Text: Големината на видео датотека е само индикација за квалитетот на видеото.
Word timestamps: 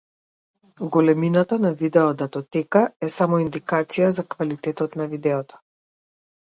Големината 0.95 1.59
на 1.65 1.71
видео 1.81 2.07
датотека 2.21 2.81
е 3.09 3.13
само 3.19 3.41
индикација 3.45 4.11
за 4.21 4.27
квалитетот 4.35 5.01
на 5.03 5.11
видеото. 5.17 5.63